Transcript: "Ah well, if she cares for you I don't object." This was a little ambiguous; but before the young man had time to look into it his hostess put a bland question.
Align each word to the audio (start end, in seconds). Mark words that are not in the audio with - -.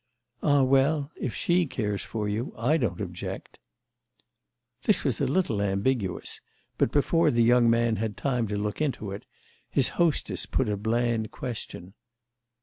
"Ah 0.41 0.63
well, 0.63 1.11
if 1.15 1.35
she 1.35 1.67
cares 1.67 2.01
for 2.03 2.27
you 2.27 2.55
I 2.57 2.77
don't 2.77 2.99
object." 2.99 3.59
This 4.85 5.03
was 5.03 5.21
a 5.21 5.27
little 5.27 5.61
ambiguous; 5.61 6.41
but 6.79 6.91
before 6.91 7.29
the 7.29 7.43
young 7.43 7.69
man 7.69 7.97
had 7.97 8.17
time 8.17 8.47
to 8.47 8.57
look 8.57 8.81
into 8.81 9.11
it 9.11 9.27
his 9.69 9.89
hostess 10.01 10.47
put 10.47 10.67
a 10.67 10.75
bland 10.75 11.29
question. 11.29 11.93